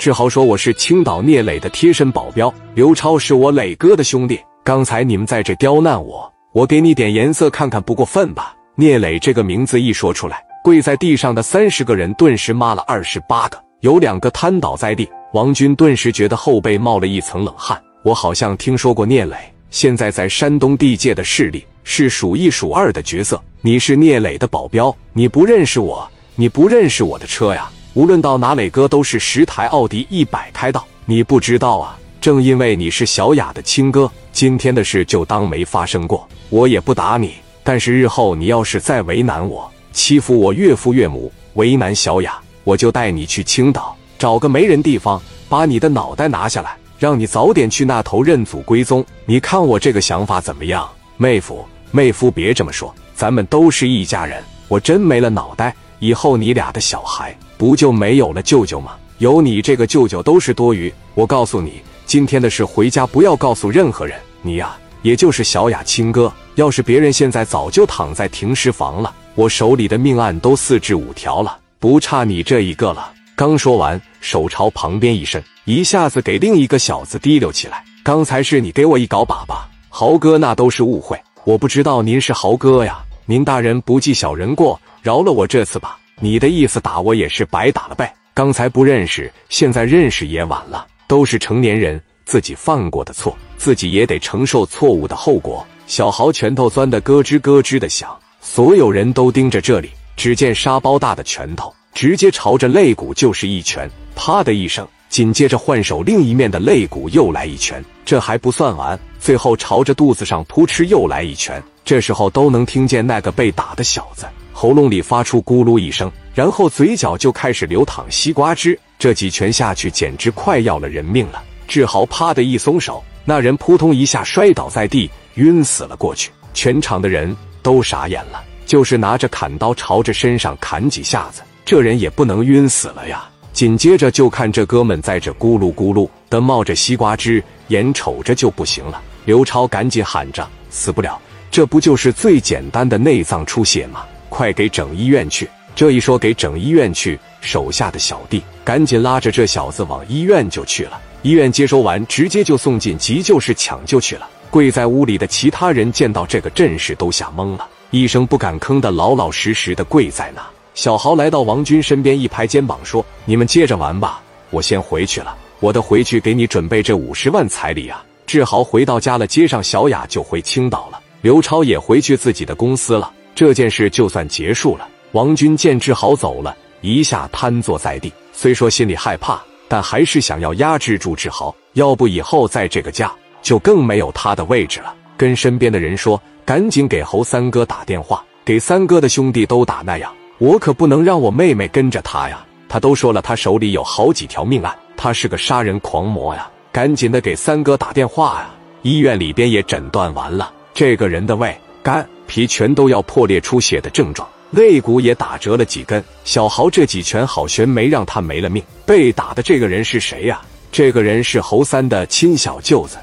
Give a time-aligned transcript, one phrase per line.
[0.00, 4.40] 志豪说：“我是青岛聂磊的贴身保镖，刘超是我磊哥的兄弟。
[4.64, 15.06] 刚才你们在这刁难我，我给你点颜色看看，不过分吧？”聂磊这个名字一说出来，跪在地上的三十个人顿时骂了二十八个，有两个瘫倒在地。
[15.34, 17.78] 王军顿时觉得后背冒了一层冷汗。
[18.02, 19.36] 我好像听说过聂磊，
[19.68, 23.38] 现在在山东地界的势力是数一数二的角色。
[23.60, 27.70] 你是聂磊的保镖，你不认识我，你不认识我的车呀？
[27.94, 30.86] 无论到哪，磊哥都是十台奥迪一百开道。
[31.06, 31.98] 你不知道啊？
[32.20, 36.28] 正因为你是小雅的亲哥，今天的事就当没发生过。
[36.50, 37.34] 我也不打你，
[37.64, 46.76] 但是日后你要是再为难我，欺负我岳父岳母，为难小雅，我就带你去青岛，找个没人地方，把你的脑袋拿下来。
[46.96, 50.88] 让你早点去那头认祖归宗，你看我这个想法怎么样？
[51.16, 54.44] 妹夫，妹夫别这么说，咱们都是一家人。
[54.68, 58.92] 我真没了脑袋，以后你俩的小孩不就没有了舅舅吗？
[59.18, 60.92] 有你这个舅舅都是多余。
[61.14, 64.18] 我告诉你，今天的事回家不要告诉任何人。
[64.40, 69.14] 你呀，也就是小雅亲哥，要是别人现在早就躺在停尸房了。
[69.34, 73.12] 我手里的命案都四至五条了，不差你这一个了。
[73.36, 75.42] 刚说完，手朝旁边一伸。
[75.66, 77.84] 一下子给另一个小子提溜起来。
[78.02, 79.58] 刚才是你给我一搞粑粑，
[79.90, 82.98] 豪哥那都是误会，我不知道您是豪哥呀。
[83.26, 85.98] 您大人不计小人过，饶了我这次吧。
[86.18, 88.14] 你的意思打我也是白打了呗。
[88.34, 90.86] 刚才不认识，现在认识也晚了。
[91.06, 95.66] 都是成年人，自己犯过的错，自己也得承受错误的后果。
[95.86, 99.90] 小豪拳头钻得咯吱咯吱的响，所有人都盯着这里。
[100.16, 104.86] 只见沙包大的拳头直接朝着肋骨就是一拳，啪的一声。
[105.08, 111.60] 紧接着换手，另一面的肋骨又来一拳，这还不算完，最后朝着肚子上扑哧又来一拳。
[111.84, 118.78] 这时候都能听见那个被打的小子喉咙里发出咕噜一声，然后嘴角就开始流淌西瓜汁。
[118.98, 121.42] 这几拳下去，简直快要了人命了。
[121.66, 126.30] 志豪啪的一松手，那人扑通一下摔倒在地，晕死了过去。
[126.52, 133.26] 全场的人都傻眼了，就是拿着砍刀朝着身上砍几下子，这人也不能晕死了呀。
[133.52, 139.00] 紧接着就看这哥们在这咕噜咕噜的冒着西瓜汁，眼瞅着就不行了。
[139.24, 144.04] 刘超赶紧喊着：“死不了，这不就是最简单的内脏出血吗？
[144.28, 151.00] 快给整医院去！”这一说给整医院去，手下的小弟赶紧拉着这小子往医院就去了。
[151.22, 154.28] 医院接收完，直接就送进急救室抢救去了。
[154.50, 160.42] 跪在屋里的其他人见到这个阵势，都吓懵了，一声不敢吭的老老实实的跪在那。
[160.74, 165.36] 小豪来到王军身边，一拍肩膀说：“你们接着玩吧，我先回去了。
[165.60, 170.99] 我得回去给你准备这五十万彩礼啊。”志豪回到家了，接上小雅就回青岛了。
[171.22, 173.12] 刘超也回去自己的公司了。
[173.34, 174.88] 这件事就算结束了。
[175.12, 178.12] 王军见志豪走了，一下瘫坐在地。
[178.32, 184.94] 虽说心里害怕，但还是想要压制住志豪，要不以后在这个家就更没有他的位置了。
[185.16, 192.42] 跟身边的人说：“赶紧给侯三哥打电话，给三哥的兄弟都打那样。”我可不能让我妹妹跟着他呀！
[192.66, 196.50] 他都说了，他手里有好几条命案，他是个杀人狂魔呀！
[196.72, 198.50] 赶紧的给三哥打电话呀！
[198.80, 206.02] 医院里边也诊断完了，这个人的胃、肝、脾全都要破裂出血的症状，肋骨也打折了几根。
[206.24, 208.62] 小豪这几拳好悬没让他没了命。
[208.86, 210.40] 被打的这个人是谁呀？
[210.72, 212.96] 这个人是侯三的亲小舅子。